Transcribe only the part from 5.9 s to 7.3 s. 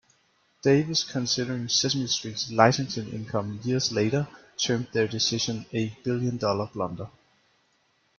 billion-dollar blunder".